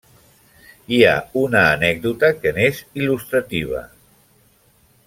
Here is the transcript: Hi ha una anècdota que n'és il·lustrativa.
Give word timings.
Hi 0.95 1.01
ha 1.09 1.11
una 1.41 1.61
anècdota 1.75 2.33
que 2.41 2.55
n'és 2.57 2.81
il·lustrativa. 3.03 3.85